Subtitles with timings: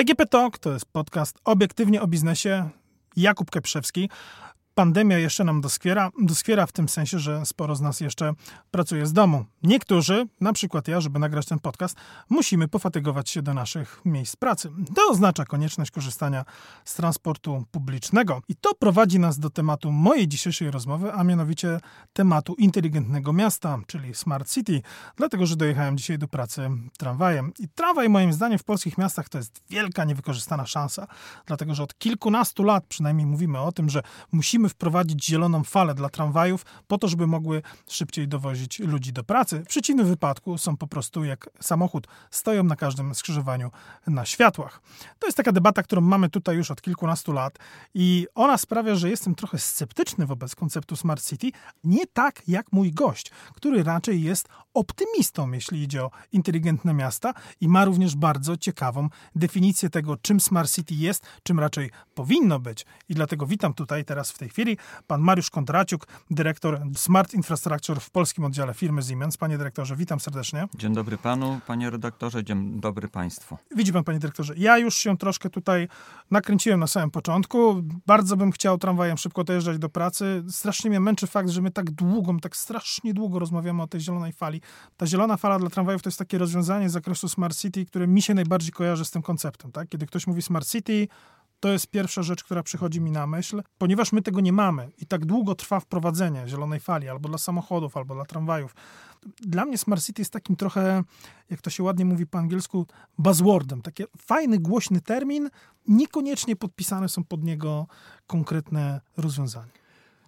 [0.00, 2.70] DGP Talk to jest podcast obiektywnie o biznesie.
[3.16, 4.10] Jakub Keprzewski
[4.80, 8.32] pandemia jeszcze nam doskwiera, doskwiera w tym sensie, że sporo z nas jeszcze
[8.70, 9.44] pracuje z domu.
[9.62, 11.96] Niektórzy, na przykład ja, żeby nagrać ten podcast,
[12.30, 14.70] musimy pofatygować się do naszych miejsc pracy.
[14.96, 16.44] To oznacza konieczność korzystania
[16.84, 18.42] z transportu publicznego.
[18.48, 21.80] I to prowadzi nas do tematu mojej dzisiejszej rozmowy, a mianowicie
[22.12, 24.82] tematu inteligentnego miasta, czyli Smart City,
[25.16, 27.52] dlatego że dojechałem dzisiaj do pracy tramwajem.
[27.58, 31.06] I tramwaj moim zdaniem w polskich miastach to jest wielka niewykorzystana szansa,
[31.46, 34.02] dlatego że od kilkunastu lat przynajmniej mówimy o tym, że
[34.32, 39.62] musimy wprowadzić zieloną falę dla tramwajów po to, żeby mogły szybciej dowozić ludzi do pracy.
[39.64, 43.70] W przeciwnym wypadku są po prostu jak samochód, stoją na każdym skrzyżowaniu
[44.06, 44.80] na światłach.
[45.18, 47.58] To jest taka debata, którą mamy tutaj już od kilkunastu lat
[47.94, 51.50] i ona sprawia, że jestem trochę sceptyczny wobec konceptu Smart City,
[51.84, 57.68] nie tak jak mój gość, który raczej jest optymistą, jeśli idzie o inteligentne miasta i
[57.68, 62.86] ma również bardzo ciekawą definicję tego, czym Smart City jest, czym raczej powinno być.
[63.08, 68.10] I dlatego witam tutaj teraz w tej chwili pan Mariusz Kondraciuk, dyrektor Smart Infrastructure w
[68.10, 69.36] polskim oddziale firmy Siemens.
[69.36, 70.68] Panie dyrektorze, witam serdecznie.
[70.74, 73.56] Dzień dobry panu, panie redaktorze, dzień dobry państwu.
[73.76, 75.88] Widzi pan, panie dyrektorze, ja już się troszkę tutaj
[76.30, 77.82] nakręciłem na samym początku.
[78.06, 80.44] Bardzo bym chciał tramwajem szybko dojeżdżać do pracy.
[80.48, 84.32] Strasznie mnie męczy fakt, że my tak długo, tak strasznie długo rozmawiamy o tej zielonej
[84.32, 84.60] fali.
[84.96, 88.22] Ta zielona fala dla tramwajów to jest takie rozwiązanie z zakresu Smart City, które mi
[88.22, 89.72] się najbardziej kojarzy z tym konceptem.
[89.72, 89.88] Tak?
[89.88, 91.08] Kiedy ktoś mówi Smart City,
[91.60, 95.06] to jest pierwsza rzecz, która przychodzi mi na myśl, ponieważ my tego nie mamy i
[95.06, 98.74] tak długo trwa wprowadzenie zielonej fali albo dla samochodów, albo dla tramwajów.
[99.40, 101.02] Dla mnie Smart City jest takim trochę,
[101.50, 102.86] jak to się ładnie mówi po angielsku,
[103.18, 103.82] buzzwordem.
[103.82, 105.50] Taki fajny, głośny termin,
[105.88, 107.86] niekoniecznie podpisane są pod niego
[108.26, 109.72] konkretne rozwiązania.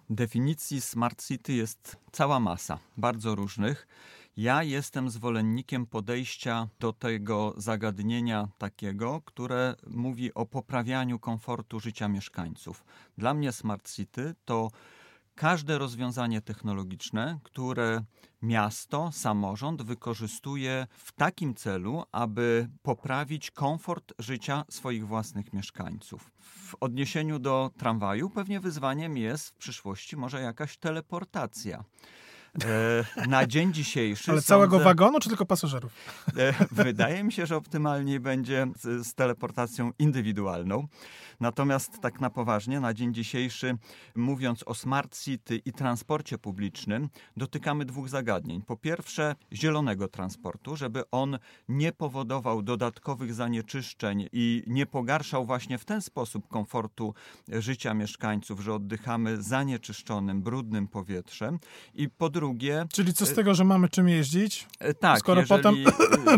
[0.09, 3.87] Definicji Smart City jest cała masa, bardzo różnych.
[4.37, 12.85] Ja jestem zwolennikiem podejścia do tego zagadnienia takiego, które mówi o poprawianiu komfortu życia mieszkańców.
[13.17, 14.71] Dla mnie Smart City to
[15.35, 18.03] każde rozwiązanie technologiczne, które
[18.41, 26.31] miasto, samorząd wykorzystuje w takim celu, aby poprawić komfort życia swoich własnych mieszkańców.
[26.39, 31.83] W odniesieniu do tramwaju pewnie wyzwaniem jest w przyszłości może jakaś teleportacja.
[32.61, 34.31] E, na dzień dzisiejszy.
[34.31, 35.93] Ale całego wagonu, czy tylko pasażerów?
[36.37, 40.87] E, wydaje mi się, że optymalnie będzie z, z teleportacją indywidualną.
[41.39, 43.77] Natomiast tak na poważnie, na dzień dzisiejszy,
[44.15, 48.61] mówiąc o smart city i transporcie publicznym, dotykamy dwóch zagadnień.
[48.61, 51.39] Po pierwsze, zielonego transportu, żeby on
[51.69, 57.13] nie powodował dodatkowych zanieczyszczeń i nie pogarszał właśnie w ten sposób komfortu
[57.47, 61.59] życia mieszkańców, że oddychamy zanieczyszczonym, brudnym powietrzem.
[61.93, 62.42] I po drugie.
[62.93, 64.67] Czyli co z tego, że mamy czym jeździć?
[64.79, 65.75] E, tak, skoro jeżeli, potem,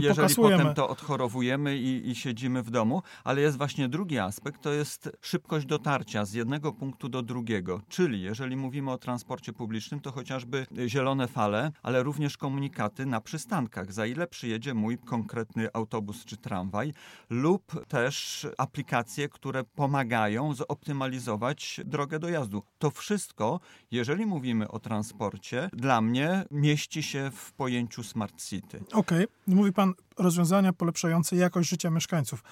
[0.02, 4.72] jeżeli potem to odchorowujemy i, i siedzimy w domu, ale jest właśnie drugi aspekt, to
[4.72, 7.82] jest jest szybkość dotarcia z jednego punktu do drugiego.
[7.90, 13.94] Czyli jeżeli mówimy o transporcie publicznym, to chociażby zielone fale, ale również komunikaty na przystankach.
[13.94, 16.94] Za ile przyjedzie mój konkretny autobus czy tramwaj,
[17.30, 22.64] lub też aplikacje, które pomagają zoptymalizować drogę dojazdu.
[22.78, 23.60] To wszystko,
[23.92, 28.80] jeżeli mówimy o transporcie, dla mnie mieści się w pojęciu Smart City.
[28.92, 29.28] Okej, okay.
[29.48, 32.44] mówi pan rozwiązania polepszające jakość życia mieszkańców.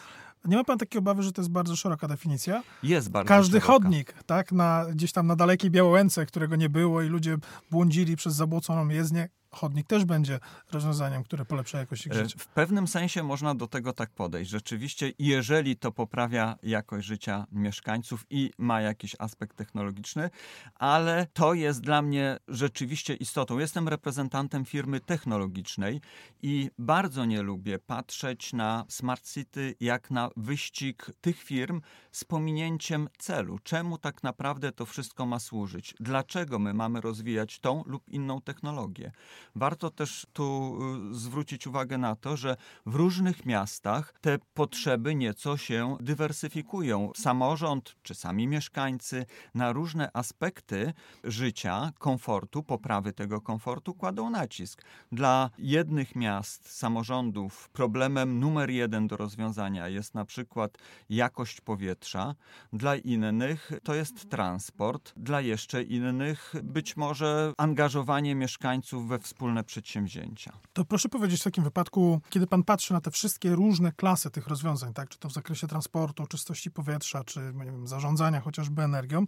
[0.46, 2.64] Nie ma pan takiej obawy, że to jest bardzo szeroka definicja?
[2.84, 3.74] Jest bardzo Każdy szeroka.
[3.74, 7.38] chodnik, tak, na, gdzieś tam na dalekiej Białołęce, którego nie było i ludzie
[7.72, 10.40] błądzili przez zabłoconą jezdnię, chodnik też będzie
[10.72, 12.36] rozwiązaniem, które polepsza jakość ich e, życia.
[12.40, 14.52] W pewnym sensie można do tego tak podejść.
[14.52, 20.30] Rzeczywiście, jeżeli to poprawia jakość życia mieszkańców i ma jakiś aspekt technologiczny,
[20.76, 23.60] ale to jest dla mnie rzeczywiście istotą.
[23.60, 26.02] Jestem reprezentantem firmy technologicznej
[26.42, 33.08] i bardzo nie lubię patrzeć na smart city jak na wyścig tych firm z pominięciem
[33.18, 33.60] celu.
[33.64, 35.96] Czemu tak naprawdę to wszystko ma służyć?
[36.00, 39.12] Dlaczego my mamy rozwijać tą lub inną technologię?
[39.56, 40.78] Warto też tu
[41.12, 47.12] y, zwrócić uwagę na to, że w różnych miastach te potrzeby nieco się dywersyfikują.
[47.16, 49.26] Samorząd czy sami mieszkańcy
[49.56, 50.94] na różne aspekty
[51.24, 54.84] życia, komfortu, poprawy tego komfortu kładą nacisk.
[55.12, 60.78] Dla jednych miast, samorządów problemem numer jeden do rozwiązania jest na przykład
[61.10, 62.36] jakość powietrza,
[62.74, 70.54] dla innych to jest transport, dla jeszcze innych być może angażowanie mieszkańców we wspólne przedsięwzięcia.
[70.74, 74.48] To proszę powiedzieć w takim wypadku, kiedy pan patrzy na te wszystkie różne klasy tych
[74.48, 79.26] rozwiązań, tak, czy to w zakresie transportu, czystości powietrza, czy nie wiem, zarządzania chociażby energią,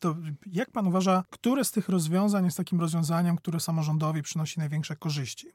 [0.00, 0.16] to
[0.46, 5.48] jak pan uważa, które z tych rozwiązań jest takim rozwiązaniem, które samorządowi przynosi największe korzyści?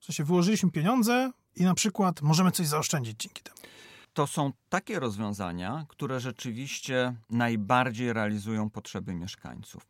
[0.00, 3.56] W sensie wyłożyliśmy pieniądze i na przykład możemy coś zaoszczędzić dzięki temu.
[4.12, 9.86] To są takie rozwiązania, które rzeczywiście najbardziej realizują potrzeby mieszkańców.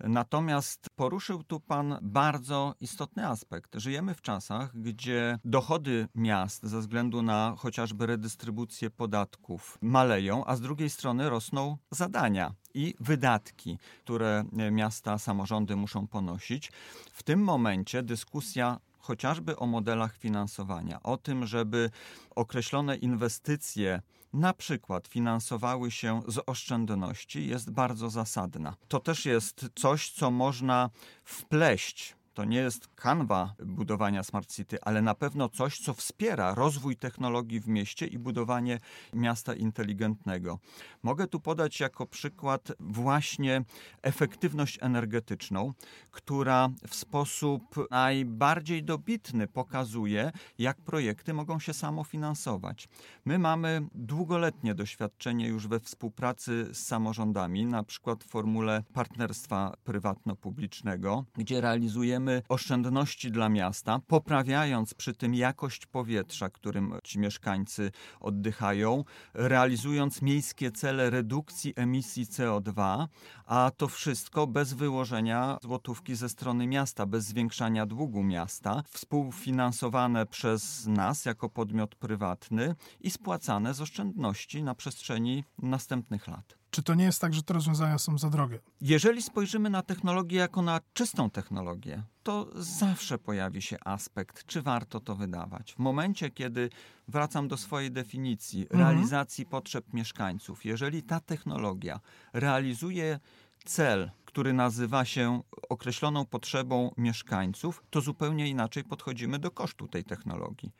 [0.00, 3.74] Natomiast poruszył tu Pan bardzo istotny aspekt.
[3.74, 10.60] Żyjemy w czasach, gdzie dochody miast ze względu na chociażby redystrybucję podatków maleją, a z
[10.60, 16.72] drugiej strony rosną zadania i wydatki, które miasta, samorządy muszą ponosić.
[17.12, 21.90] W tym momencie dyskusja chociażby o modelach finansowania, o tym, żeby
[22.34, 24.02] określone inwestycje
[24.32, 28.76] na przykład finansowały się z oszczędności, jest bardzo zasadna.
[28.88, 30.90] To też jest coś, co można
[31.24, 36.96] wpleść to nie jest kanwa budowania Smart City, ale na pewno coś, co wspiera rozwój
[36.96, 38.78] technologii w mieście i budowanie
[39.14, 40.58] miasta inteligentnego.
[41.02, 43.64] Mogę tu podać jako przykład właśnie
[44.02, 45.72] efektywność energetyczną,
[46.10, 52.88] która w sposób najbardziej dobitny pokazuje, jak projekty mogą się samofinansować.
[53.24, 61.24] My mamy długoletnie doświadczenie już we współpracy z samorządami, na przykład w formule partnerstwa prywatno-publicznego,
[61.34, 67.90] gdzie realizujemy oszczędności dla miasta, poprawiając przy tym jakość powietrza, którym ci mieszkańcy
[68.20, 69.04] oddychają,
[69.34, 73.06] realizując miejskie cele redukcji emisji CO2,
[73.46, 80.86] a to wszystko bez wyłożenia złotówki ze strony miasta, bez zwiększania długu miasta, współfinansowane przez
[80.86, 86.61] nas jako podmiot prywatny i spłacane z oszczędności na przestrzeni następnych lat.
[86.74, 88.58] Czy to nie jest tak, że te rozwiązania są za drogie?
[88.80, 95.00] Jeżeli spojrzymy na technologię jako na czystą technologię, to zawsze pojawi się aspekt, czy warto
[95.00, 95.72] to wydawać.
[95.74, 96.70] W momencie, kiedy
[97.08, 98.80] wracam do swojej definicji mhm.
[98.80, 102.00] realizacji potrzeb mieszkańców, jeżeli ta technologia
[102.32, 103.20] realizuje
[103.64, 110.72] cel, który nazywa się określoną potrzebą mieszkańców, to zupełnie inaczej podchodzimy do kosztu tej technologii.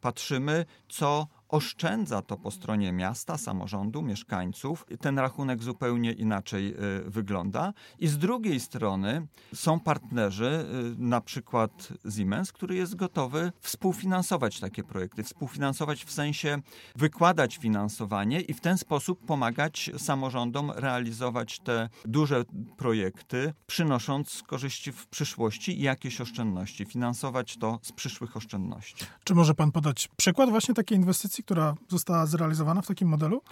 [0.00, 4.86] Patrzymy, co oszczędza to po stronie miasta, samorządu, mieszkańców.
[5.00, 7.72] Ten rachunek zupełnie inaczej y, wygląda.
[7.98, 14.82] I z drugiej strony są partnerzy, y, na przykład Siemens, który jest gotowy współfinansować takie
[14.82, 15.22] projekty.
[15.22, 16.58] Współfinansować w sensie
[16.96, 22.44] wykładać finansowanie i w ten sposób pomagać samorządom realizować te duże
[22.76, 26.84] projekty, przynosząc korzyści w przyszłości i jakieś oszczędności.
[26.84, 29.04] Finansować to z przyszłych oszczędności.
[29.24, 33.42] Czy może pan podać przykład właśnie takiej inwestycji, która została zrealizowana w takim modelu?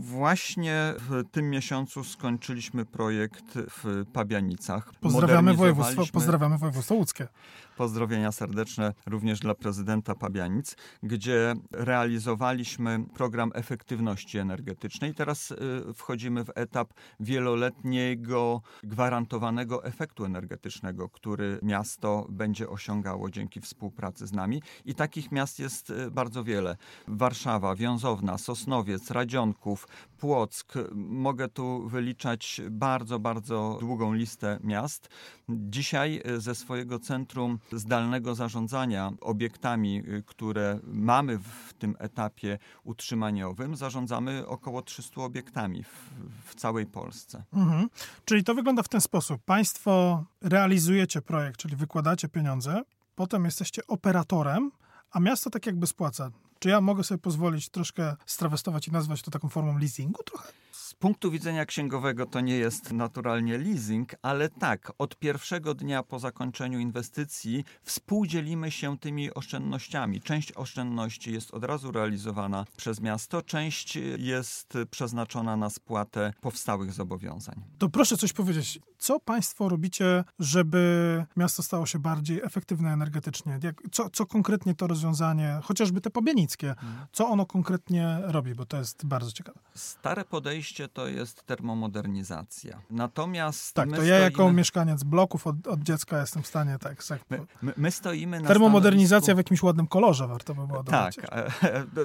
[0.00, 4.92] Właśnie w tym miesiącu skończyliśmy projekt w Pabianicach.
[5.00, 7.28] Pozdrawiamy województwo, pozdrawiamy województwo łódzkie.
[7.76, 15.14] Pozdrowienia serdeczne również dla prezydenta Pabianic, gdzie realizowaliśmy program efektywności energetycznej.
[15.14, 15.56] Teraz y,
[15.94, 24.62] wchodzimy w etap wieloletniego gwarantowanego efektu energetycznego, który miasto będzie osiągało dzięki współpracy z nami.
[24.84, 26.76] I takich miast jest y, bardzo wiele.
[27.12, 29.88] Warszawa, Wiązowna, Sosnowiec, Radzionków,
[30.18, 30.74] Płock.
[30.94, 35.08] Mogę tu wyliczać bardzo, bardzo długą listę miast.
[35.48, 44.82] Dzisiaj ze swojego centrum zdalnego zarządzania obiektami, które mamy w tym etapie utrzymaniowym, zarządzamy około
[44.82, 46.10] 300 obiektami w,
[46.44, 47.44] w całej Polsce.
[47.52, 47.88] Mhm.
[48.24, 49.42] Czyli to wygląda w ten sposób.
[49.44, 52.82] Państwo realizujecie projekt, czyli wykładacie pieniądze,
[53.14, 54.70] potem jesteście operatorem,
[55.10, 56.30] a miasto tak jakby spłaca.
[56.62, 60.52] Czy ja mogę sobie pozwolić troszkę strawestować i nazwać to taką formą leasingu trochę?
[60.72, 66.18] Z punktu widzenia księgowego to nie jest naturalnie leasing, ale tak, od pierwszego dnia po
[66.18, 70.20] zakończeniu inwestycji współdzielimy się tymi oszczędnościami.
[70.20, 77.62] Część oszczędności jest od razu realizowana przez miasto, część jest przeznaczona na spłatę powstałych zobowiązań.
[77.78, 78.80] To proszę coś powiedzieć.
[78.98, 83.58] Co Państwo robicie, żeby miasto stało się bardziej efektywne energetycznie?
[83.62, 87.06] Jak, co, co konkretnie to rozwiązanie, chociażby te pobienickie, mhm.
[87.12, 88.54] co ono konkretnie robi?
[88.54, 89.58] Bo to jest bardzo ciekawe.
[89.74, 92.82] Stare podejście to jest termomodernizacja.
[92.90, 93.74] Natomiast.
[93.74, 94.10] Tak, to stoimy...
[94.10, 97.04] ja jako mieszkaniec bloków od, od, dziecka jestem w stanie tak.
[97.30, 98.48] My, my, my stoimy na.
[98.48, 99.36] Termomodernizacja stanowisku...
[99.36, 101.50] w jakimś ładnym kolorze warto by było Tak, e,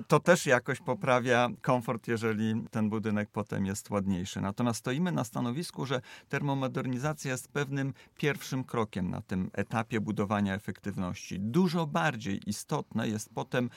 [0.08, 4.42] to też jakoś poprawia komfort, jeżeli ten budynek potem jest ładniejszy.
[4.42, 11.40] Natomiast stoimy na stanowisku, że termomodernizacja jest pewnym pierwszym krokiem na tym etapie budowania efektywności.
[11.40, 13.70] Dużo bardziej istotne jest potem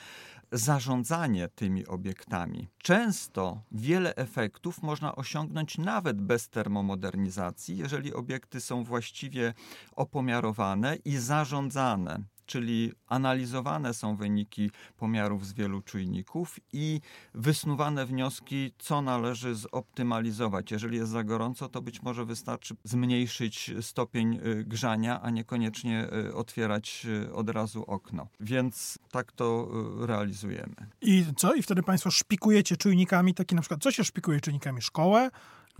[0.51, 2.67] zarządzanie tymi obiektami.
[2.77, 9.53] Często wiele efektów można osiągnąć nawet bez termomodernizacji, jeżeli obiekty są właściwie
[9.95, 17.01] opomiarowane i zarządzane czyli analizowane są wyniki pomiarów z wielu czujników i
[17.33, 20.71] wysnuwane wnioski, co należy zoptymalizować.
[20.71, 26.35] Jeżeli jest za gorąco, to być może wystarczy zmniejszyć stopień y, grzania, a niekoniecznie y,
[26.35, 28.27] otwierać y, od razu okno.
[28.39, 30.75] Więc tak to realizujemy.
[31.01, 31.53] I co?
[31.53, 34.81] I wtedy Państwo szpikujecie czujnikami, taki na przykład, co się szpikuje czujnikami?
[34.81, 35.29] Szkołę?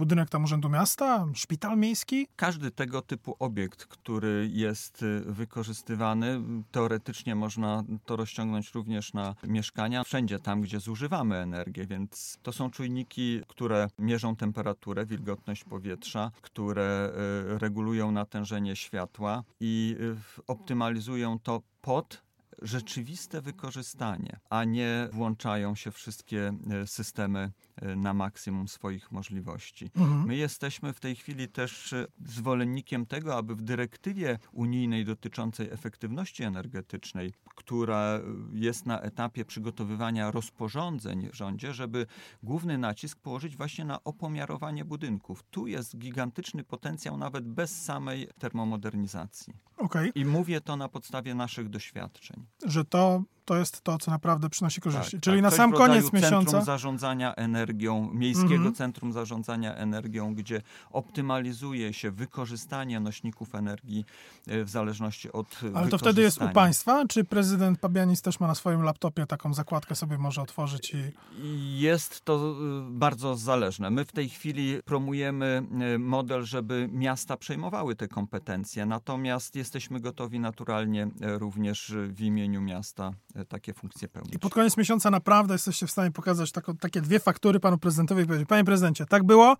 [0.01, 2.27] Budynek tam Urzędu Miasta, szpital miejski?
[2.35, 6.41] Każdy tego typu obiekt, który jest y, wykorzystywany,
[6.71, 12.71] teoretycznie można to rozciągnąć również na mieszkania, wszędzie tam, gdzie zużywamy energię, więc to są
[12.71, 17.11] czujniki, które mierzą temperaturę, wilgotność powietrza, które
[17.55, 22.23] y, regulują natężenie światła i y, optymalizują to pod
[22.61, 26.53] rzeczywiste wykorzystanie, a nie włączają się wszystkie
[26.85, 29.91] systemy na maksimum swoich możliwości.
[29.95, 30.25] Mhm.
[30.25, 36.43] My jesteśmy w tej chwili też e, zwolennikiem tego, aby w dyrektywie unijnej dotyczącej efektywności
[36.43, 38.19] energetycznej, która
[38.51, 42.05] jest na etapie przygotowywania rozporządzeń w rządzie, żeby
[42.43, 45.43] główny nacisk położyć właśnie na opomiarowanie budynków.
[45.43, 49.53] Tu jest gigantyczny potencjał nawet bez samej termomodernizacji.
[49.77, 50.11] Okay.
[50.15, 52.45] I mówię to na podstawie naszych doświadczeń.
[52.65, 55.11] Że to to jest to, co naprawdę przynosi korzyści.
[55.11, 55.51] Tak, Czyli tak.
[55.51, 56.51] na sam koniec miesiąca.
[56.51, 58.75] Centrum zarządzania energią, miejskiego mhm.
[58.75, 64.05] centrum zarządzania energią, gdzie optymalizuje się wykorzystanie nośników energii
[64.47, 65.47] e, w zależności od.
[65.75, 67.05] Ale to wtedy jest u państwa?
[67.07, 70.93] Czy prezydent Pabianis też ma na swoim laptopie taką zakładkę sobie może otworzyć?
[70.93, 71.79] I...
[71.79, 73.89] Jest to e, bardzo zależne.
[73.89, 75.63] My w tej chwili promujemy
[75.95, 83.13] e, model, żeby miasta przejmowały te kompetencje, natomiast jesteśmy gotowi naturalnie również w imieniu miasta
[83.45, 84.35] takie funkcje pełnić.
[84.35, 88.25] I pod koniec miesiąca naprawdę jesteście w stanie pokazać takie dwie faktury panu prezydentowi i
[88.25, 89.57] powiedzieć, panie prezydencie, tak było,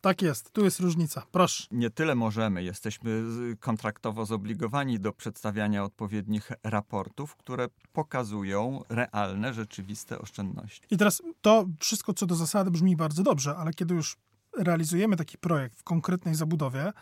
[0.00, 1.22] tak jest, tu jest różnica.
[1.32, 1.64] Proszę.
[1.70, 3.22] Nie tyle możemy, jesteśmy
[3.60, 10.86] kontraktowo zobligowani do przedstawiania odpowiednich raportów, które pokazują realne, rzeczywiste oszczędności.
[10.90, 14.16] I teraz to wszystko co do zasady brzmi bardzo dobrze, ale kiedy już
[14.58, 16.92] realizujemy taki projekt w konkretnej zabudowie,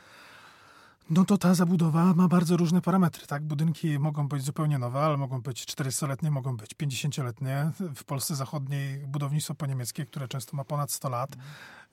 [1.10, 3.42] no to ta zabudowa ma bardzo różne parametry, tak?
[3.42, 7.70] Budynki mogą być zupełnie nowe, ale mogą być 400-letnie, mogą być 50-letnie.
[7.96, 11.36] W Polsce zachodniej budownictwo po niemieckie, które często ma ponad 100 lat.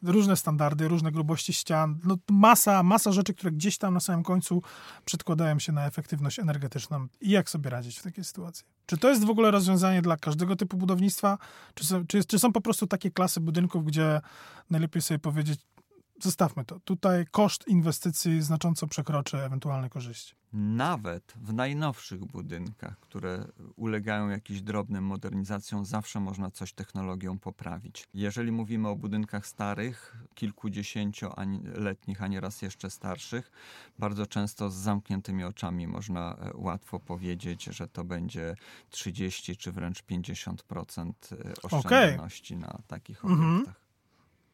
[0.04, 4.62] Różne standardy, różne grubości ścian, no masa, masa rzeczy, które gdzieś tam na samym końcu
[5.06, 7.08] przedkładają się na efektywność energetyczną.
[7.22, 8.66] I jak sobie radzić w takiej sytuacji?
[8.86, 11.38] Czy to jest w ogóle rozwiązanie dla każdego typu budownictwa?
[11.74, 14.22] Czy są, czy, czy są po prostu takie klasy budynków, gdzie
[14.70, 15.60] najlepiej sobie powiedzieć,
[16.23, 16.79] zostawmy to.
[16.79, 20.35] Tutaj koszt inwestycji znacząco przekroczy ewentualne korzyści.
[20.53, 28.07] Nawet w najnowszych budynkach, które ulegają jakimś drobnym modernizacjom, zawsze można coś technologią poprawić.
[28.13, 33.51] Jeżeli mówimy o budynkach starych, kilkudziesięcioletnich, a nieraz jeszcze starszych,
[33.99, 38.55] bardzo często z zamkniętymi oczami można e, łatwo powiedzieć, że to będzie
[38.89, 42.67] 30 czy wręcz 50% e, oszczędności okay.
[42.67, 43.65] na takich mhm.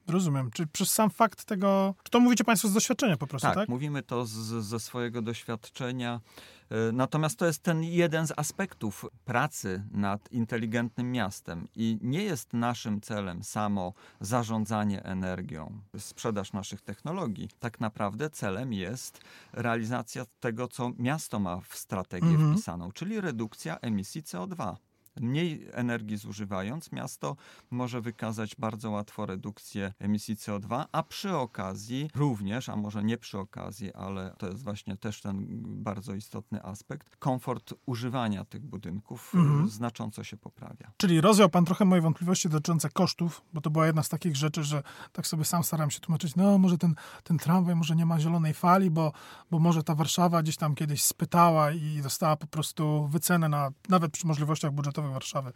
[0.08, 0.52] Rozumiem.
[0.52, 1.96] Czy przez sam fakt tego.
[2.04, 3.56] Czy to mówicie Państwo z doświadczenia po prostu, tak?
[3.56, 4.36] Tak, mówimy to z,
[4.66, 6.22] ze swojego doświadczenia.
[6.70, 12.54] E, natomiast to jest ten jeden z aspektów pracy nad inteligentnym miastem i nie jest
[12.54, 17.50] naszym celem samo zarządzanie energią, sprzedaż naszych technologii.
[17.60, 19.22] Tak naprawdę celem jest
[19.54, 22.54] realizacja tego, co miasto ma w strategię mhm.
[22.54, 24.76] wpisaną, czyli redukcja emisji CO2
[25.22, 27.36] mniej energii zużywając, miasto
[27.72, 33.40] może wykazać bardzo łatwo redukcję emisji CO2, a przy okazji również, a może nie przy
[33.40, 35.46] okazji, ale to jest właśnie też ten
[35.84, 39.70] bardzo istotny aspekt, komfort używania tych budynków mhm.
[39.70, 40.92] znacząco się poprawia.
[40.98, 44.64] Czyli rozwiał Pan trochę moje wątpliwości dotyczące kosztów, bo to była jedna z takich rzeczy,
[44.64, 48.20] że tak sobie sam starałem się tłumaczyć, no może ten, ten tramwaj może nie ma
[48.20, 49.12] zielonej fali, bo,
[49.52, 54.12] bo może ta Warszawa gdzieś tam kiedyś spytała i dostała po prostu wycenę na, nawet
[54.12, 55.54] przy możliwościach budżetowych Warszawy,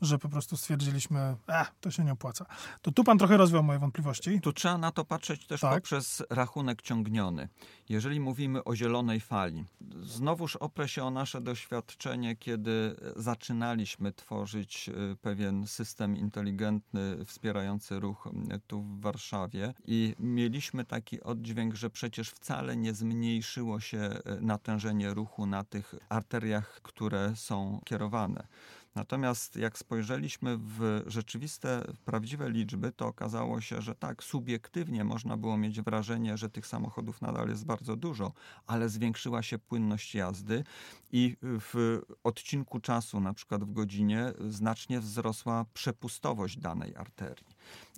[0.00, 2.46] że po prostu stwierdziliśmy, eh, to się nie opłaca.
[2.82, 4.40] To tu pan trochę rozwiał moje wątpliwości.
[4.40, 5.74] Tu trzeba na to patrzeć też tak.
[5.74, 7.48] poprzez rachunek ciągniony.
[7.88, 9.64] Jeżeli mówimy o zielonej fali,
[10.02, 18.26] znowuż oprę się o nasze doświadczenie, kiedy zaczynaliśmy tworzyć y, pewien system inteligentny wspierający ruch
[18.26, 24.40] y, tu w Warszawie i mieliśmy taki oddźwięk, że przecież wcale nie zmniejszyło się y,
[24.40, 28.46] natężenie ruchu na tych arteriach, które są kierowane.
[28.94, 35.56] Natomiast jak spojrzeliśmy w rzeczywiste, prawdziwe liczby, to okazało się, że tak, subiektywnie można było
[35.56, 38.32] mieć wrażenie, że tych samochodów nadal jest bardzo dużo,
[38.66, 40.64] ale zwiększyła się płynność jazdy
[41.12, 47.46] i w odcinku czasu, na przykład w godzinie, znacznie wzrosła przepustowość danej arterii.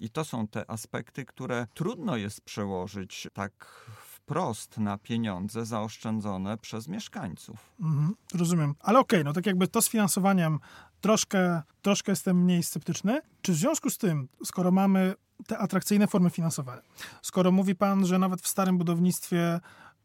[0.00, 3.86] I to są te aspekty, które trudno jest przełożyć tak
[4.24, 7.56] wprost na pieniądze zaoszczędzone przez mieszkańców.
[7.80, 8.74] Mhm, rozumiem.
[8.80, 10.58] Ale okej, okay, no tak jakby to z finansowaniem
[11.00, 13.20] troszkę, troszkę jestem mniej sceptyczny.
[13.42, 15.14] Czy w związku z tym, skoro mamy
[15.46, 16.82] te atrakcyjne formy finansowania,
[17.22, 19.60] skoro mówi pan, że nawet w starym budownictwie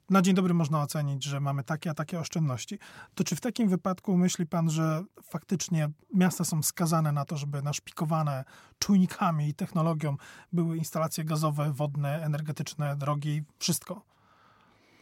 [0.09, 2.79] na dzień dobry można ocenić, że mamy takie a takie oszczędności,
[3.15, 7.61] to czy w takim wypadku myśli pan, że faktycznie miasta są skazane na to, żeby
[7.61, 8.43] naszpikowane
[8.79, 10.17] czujnikami i technologią
[10.53, 14.09] były instalacje gazowe, wodne, energetyczne, drogi, wszystko?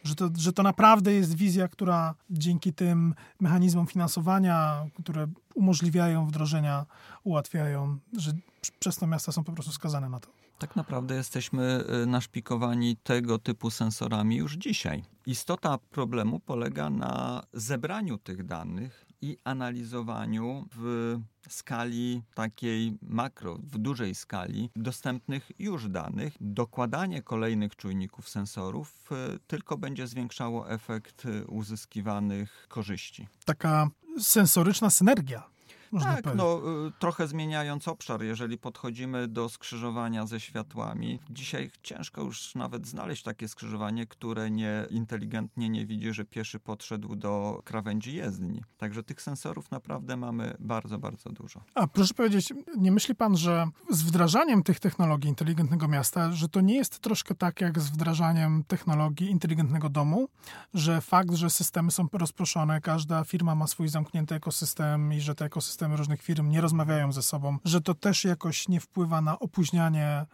[0.04, 6.86] Że to, że to naprawdę jest wizja, która dzięki tym mechanizmom finansowania, które umożliwiają wdrożenia,
[7.24, 8.32] ułatwiają, że
[8.78, 10.28] przez to miasta są po prostu skazane na to.
[10.58, 15.04] Tak naprawdę jesteśmy y, naszpikowani tego typu sensorami już dzisiaj.
[15.26, 21.16] Istota problemu polega na zebraniu tych danych i analizowaniu w
[21.48, 26.34] skali takiej makro, w dużej skali dostępnych już danych.
[26.40, 33.28] Dokładanie kolejnych czujników sensorów y, tylko będzie zwiększało efekt y, uzyskiwanych korzyści.
[33.44, 35.57] Taka sensoryczna synergia
[35.92, 42.22] można tak, no, y, trochę zmieniając obszar, jeżeli podchodzimy do skrzyżowania ze światłami, dzisiaj ciężko
[42.22, 48.14] już nawet znaleźć takie skrzyżowanie, które nie inteligentnie nie widzi, że pieszy podszedł do krawędzi
[48.14, 48.62] jezdni.
[48.76, 51.60] Także tych sensorów naprawdę mamy bardzo, bardzo dużo.
[51.74, 56.60] A proszę powiedzieć, nie myśli pan, że z wdrażaniem tych technologii inteligentnego miasta, że to
[56.60, 60.28] nie jest troszkę tak jak z wdrażaniem technologii inteligentnego domu,
[60.74, 65.44] że fakt, że systemy są rozproszone, każda firma ma swój zamknięty ekosystem i że te
[65.44, 70.26] ekosystemy różnych firm nie rozmawiają ze sobą, że to też jakoś nie wpływa na opóźnianie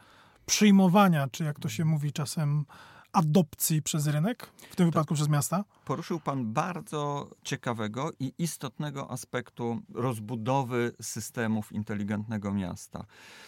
[0.47, 2.65] przyjmowania, czy jak to się mówi czasem,
[3.15, 5.65] adopcji przez rynek, w tym wypadku przez miasta?
[5.85, 13.05] Poruszył Pan bardzo ciekawego i istotnego aspektu rozbudowy systemów inteligentnego miasta.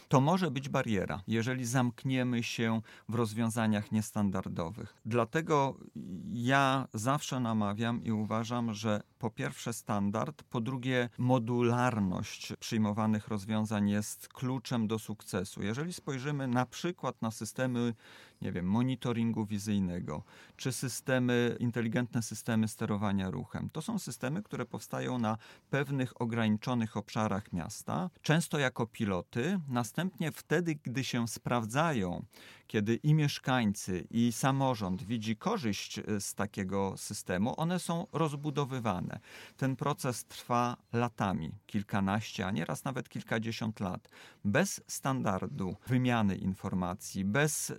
[0.09, 4.95] To może być bariera, jeżeli zamkniemy się w rozwiązaniach niestandardowych.
[5.07, 5.77] Dlatego
[6.33, 14.29] ja zawsze namawiam i uważam, że po pierwsze standard, po drugie modularność przyjmowanych rozwiązań jest
[14.29, 15.63] kluczem do sukcesu.
[15.63, 17.95] Jeżeli spojrzymy na przykład na systemy
[18.43, 20.23] nie wiem, monitoringu wizyjnego,
[20.57, 23.71] czy systemy, inteligentne systemy sterowania ruchem.
[23.73, 25.39] To są systemy, które powstają na
[25.71, 32.25] pewnych ograniczonych obszarach miasta, często jako piloty, następnie wtedy, gdy się sprawdzają,
[32.67, 39.21] kiedy i mieszkańcy, i samorząd widzi korzyść e, z takiego systemu, one są rozbudowywane.
[39.57, 44.09] Ten proces trwa latami, kilkanaście, a nieraz nawet kilkadziesiąt lat.
[44.45, 47.73] Bez standardu wymiany informacji, bez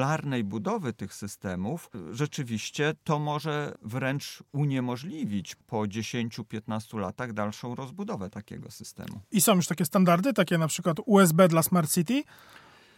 [0.00, 8.70] modularnej budowy tych systemów, rzeczywiście to może wręcz uniemożliwić po 10-15 latach dalszą rozbudowę takiego
[8.70, 9.20] systemu.
[9.30, 12.22] I są już takie standardy, takie na przykład USB dla Smart City,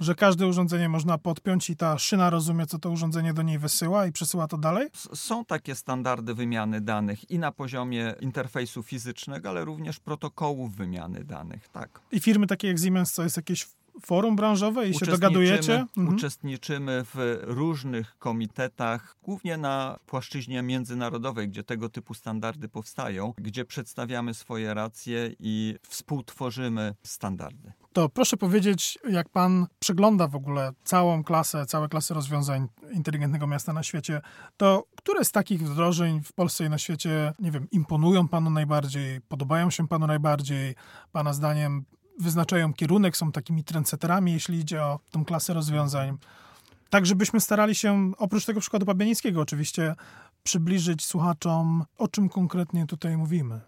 [0.00, 4.06] że każde urządzenie można podpiąć i ta szyna rozumie, co to urządzenie do niej wysyła
[4.06, 4.88] i przesyła to dalej?
[5.14, 11.68] Są takie standardy wymiany danych i na poziomie interfejsu fizycznego, ale również protokołów wymiany danych,
[11.68, 12.00] tak.
[12.12, 13.66] I firmy takie jak Siemens, co jest jakieś
[14.00, 15.86] forum branżowe i się dogadujecie?
[15.96, 16.16] Mhm.
[16.16, 24.34] Uczestniczymy w różnych komitetach, głównie na płaszczyźnie międzynarodowej, gdzie tego typu standardy powstają, gdzie przedstawiamy
[24.34, 27.72] swoje racje i współtworzymy standardy.
[27.92, 33.72] To proszę powiedzieć, jak pan przegląda w ogóle całą klasę, całe klasy rozwiązań inteligentnego miasta
[33.72, 34.20] na świecie,
[34.56, 39.20] to które z takich wdrożeń w Polsce i na świecie, nie wiem, imponują panu najbardziej,
[39.20, 40.74] podobają się panu najbardziej,
[41.12, 41.84] pana zdaniem
[42.20, 46.18] wyznaczają kierunek, są takimi trendsetterami, jeśli idzie o tą klasę rozwiązań.
[46.90, 49.94] Tak, żebyśmy starali się, oprócz tego przykładu Pabianickiego oczywiście,
[50.42, 53.60] przybliżyć słuchaczom, o czym konkretnie tutaj mówimy.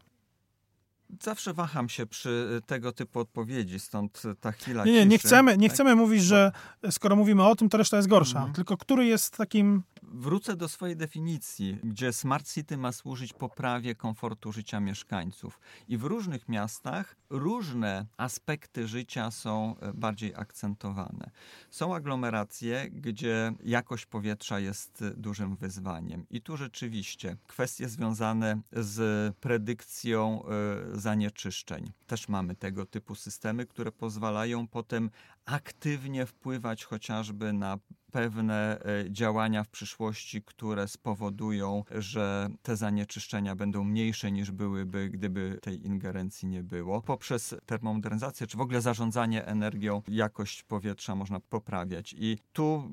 [1.23, 4.85] Zawsze waham się przy tego typu odpowiedzi, stąd ta chwila.
[4.85, 5.75] Nie, nie, nie chcemy, nie tak.
[5.75, 6.53] chcemy mówić, że
[6.91, 8.39] skoro mówimy o tym, to reszta jest gorsza.
[8.39, 8.55] Mhm.
[8.55, 9.83] Tylko który jest takim
[10.15, 15.61] wrócę do swojej definicji, gdzie Smart City ma służyć poprawie komfortu życia mieszkańców.
[15.89, 21.31] I w różnych miastach różne aspekty życia są e, bardziej akcentowane.
[21.71, 26.27] Są aglomeracje, gdzie jakość powietrza jest e, dużym wyzwaniem.
[26.31, 31.93] I tu rzeczywiście kwestie związane z predykcją e, zanieczyszczeń.
[32.07, 35.11] Też mamy tego typu systemy, które pozwalają potem
[35.45, 37.79] aktywnie wpływać chociażby na
[38.15, 45.59] pewne e, działania w przyszłości, które spowodują, że te zanieczyszczenia będą mniejsze niż byłyby, gdyby
[45.63, 47.03] tej ingerencji nie było.
[47.03, 52.15] Poprzez termomodernizację, czy w ogóle zarządzanie energią, jakość powietrza można poprawiać.
[52.19, 52.91] I tu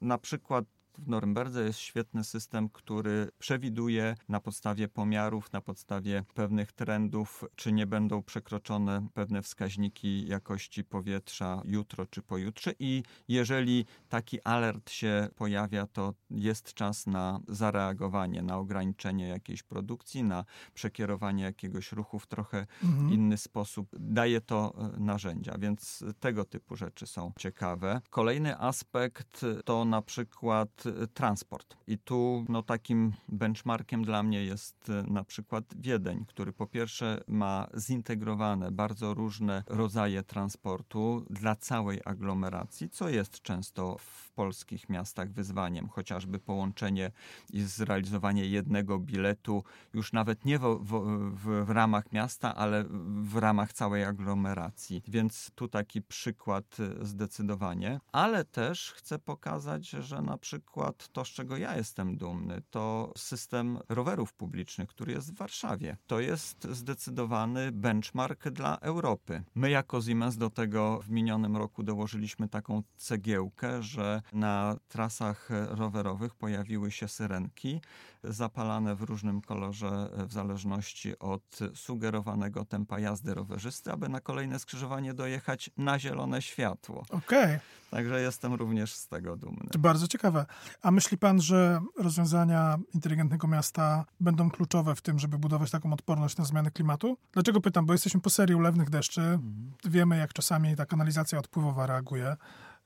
[0.00, 0.64] na przykład
[0.98, 7.72] w Norymberdze jest świetny system, który przewiduje na podstawie pomiarów, na podstawie pewnych trendów, czy
[7.72, 15.28] nie będą przekroczone pewne wskaźniki jakości powietrza jutro czy pojutrze i jeżeli taki alert się
[15.36, 22.26] pojawia, to jest czas na zareagowanie, na ograniczenie jakiejś produkcji, na przekierowanie jakiegoś ruchu w
[22.26, 23.12] trochę mhm.
[23.12, 23.88] inny sposób.
[23.98, 28.00] Daje to e, narzędzia, więc tego typu rzeczy są ciekawe.
[28.10, 31.76] Kolejny aspekt to na przykład transport.
[31.86, 37.24] I tu no, takim benchmarkiem dla mnie jest e, na przykład Wiedeń, który po pierwsze
[37.28, 45.32] ma zintegrowane bardzo różne rodzaje transportu dla całej aglomeracji, co jest często w polskich miastach
[45.32, 47.10] wyzwaniem, chociażby połączenie
[47.52, 52.84] i zrealizowanie jednego biletu już nawet nie w, w, w ramach miasta, ale
[53.22, 55.02] w ramach całej aglomeracji.
[55.08, 61.28] Więc tu taki przykład e, zdecydowanie, ale też chcę pokazać, że na przykład to, z
[61.28, 65.96] czego ja jestem dumny, to system rowerów publicznych, który jest w Warszawie.
[66.06, 69.42] To jest zdecydowany benchmark dla Europy.
[69.54, 76.34] My jako Siemens do tego w minionym roku dołożyliśmy taką cegiełkę, że na trasach rowerowych
[76.34, 77.80] pojawiły się syrenki
[78.24, 85.14] zapalane w różnym kolorze w zależności od sugerowanego tempa jazdy rowerzysty, aby na kolejne skrzyżowanie
[85.14, 87.04] dojechać na zielone światło.
[87.10, 87.44] Okej.
[87.44, 87.60] Okay.
[87.90, 89.70] Także jestem również z tego dumny.
[89.78, 90.46] Bardzo ciekawe.
[90.82, 96.36] A myśli pan, że rozwiązania inteligentnego miasta będą kluczowe w tym, żeby budować taką odporność
[96.36, 97.16] na zmiany klimatu?
[97.32, 97.86] Dlaczego pytam?
[97.86, 99.20] Bo jesteśmy po serii ulewnych deszczy.
[99.20, 99.72] Mhm.
[99.84, 102.36] Wiemy, jak czasami ta kanalizacja odpływowa reaguje.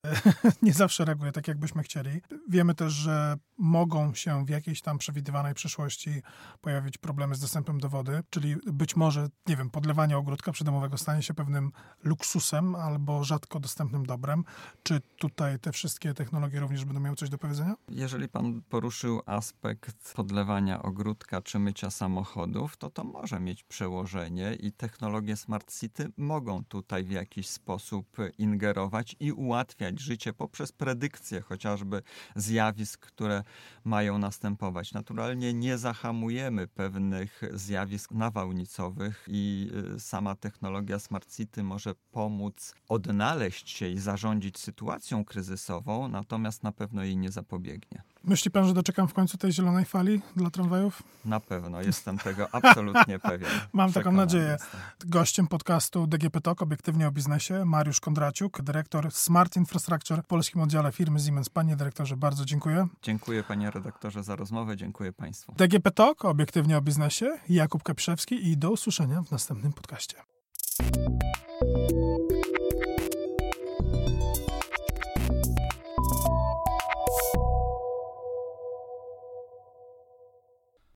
[0.62, 2.20] nie zawsze reaguje tak, jakbyśmy chcieli.
[2.48, 6.22] Wiemy też, że mogą się w jakiejś tam przewidywanej przyszłości
[6.60, 11.22] pojawić problemy z dostępem do wody, czyli być może, nie wiem, podlewanie ogródka przydomowego stanie
[11.22, 11.72] się pewnym
[12.04, 14.44] luksusem albo rzadko dostępnym dobrem.
[14.82, 17.74] Czy tutaj te wszystkie technologie również będą miały coś do powiedzenia?
[17.88, 24.72] Jeżeli pan poruszył aspekt podlewania ogródka czy mycia samochodów, to to może mieć przełożenie i
[24.72, 32.02] technologie Smart City mogą tutaj w jakiś sposób ingerować i ułatwiać życie poprzez predykcję chociażby
[32.36, 33.42] zjawisk, które
[33.84, 34.92] mają następować.
[34.92, 43.70] Naturalnie nie zahamujemy pewnych zjawisk nawałnicowych i y, sama technologia Smart City może pomóc odnaleźć
[43.70, 48.02] się i zarządzić sytuacją kryzysową, natomiast na pewno jej nie zapobiegnie.
[48.24, 51.02] Myśli pan, że doczekam w końcu tej zielonej fali dla tramwajów?
[51.24, 53.50] Na pewno, jestem tego absolutnie pewien.
[53.72, 54.56] Mam taką nadzieję.
[54.60, 54.80] Jestem.
[55.10, 60.92] Gościem podcastu DGP Talk, obiektywnie o biznesie, Mariusz Kondraciuk, dyrektor Smart Infrastructure w polskim oddziale
[60.92, 61.48] firmy Siemens.
[61.48, 62.88] Panie dyrektorze, bardzo dziękuję.
[63.02, 65.54] Dziękuję panie redaktorze za rozmowę, dziękuję państwu.
[65.58, 70.16] DGP Talk, obiektywnie o biznesie, Jakub Kaprzewski i do usłyszenia w następnym podcaście.